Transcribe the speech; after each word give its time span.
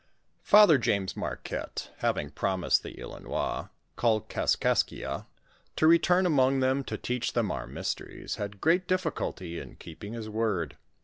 FATHEB 0.41 0.81
James 0.81 1.15
Marquette 1.15 1.91
having 1.97 2.31
promised 2.31 2.81
the 2.81 2.95
Ilinois, 2.95 3.69
called 3.95 4.29
Kaskaskia, 4.29 5.27
to 5.75 5.85
return 5.85 6.25
among 6.25 6.59
them 6.59 6.83
to 6.85 6.97
teach 6.97 7.33
them 7.33 7.51
our 7.51 7.67
mysteries, 7.67 8.37
had 8.37 8.59
great 8.59 8.87
difficulty 8.87 9.59
in 9.59 9.75
keeping 9.75 10.13
his 10.13 10.27
word. 10.27 10.75